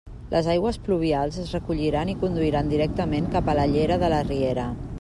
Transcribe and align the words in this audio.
Les 0.29 0.47
aigües 0.53 0.77
pluvials 0.85 1.35
es 1.43 1.51
recolliran 1.57 2.11
i 2.13 2.15
conduiran 2.23 2.73
directament 2.73 3.29
cap 3.37 3.53
a 3.53 3.55
la 3.61 3.67
llera 3.75 3.99
de 4.05 4.11
la 4.15 4.23
riera. 4.31 4.65